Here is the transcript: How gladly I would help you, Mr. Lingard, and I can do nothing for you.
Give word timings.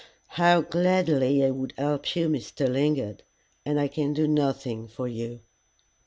How 0.29 0.61
gladly 0.61 1.45
I 1.45 1.51
would 1.51 1.75
help 1.77 2.15
you, 2.15 2.27
Mr. 2.27 2.67
Lingard, 2.67 3.21
and 3.63 3.79
I 3.79 3.87
can 3.87 4.13
do 4.15 4.27
nothing 4.27 4.87
for 4.87 5.07
you. 5.07 5.41